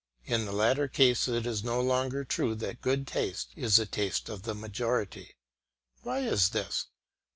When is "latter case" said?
0.51-1.27